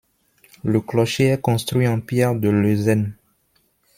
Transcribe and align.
Le 0.63 0.81
clocher 0.81 1.25
est 1.27 1.41
construit 1.41 1.87
en 1.87 1.99
pierre 2.01 2.33
de 2.33 2.49
Lezennes. 2.49 3.13